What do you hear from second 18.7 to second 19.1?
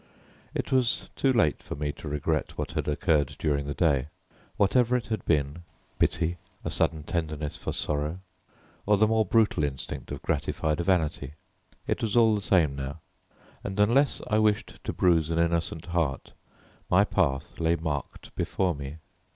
me.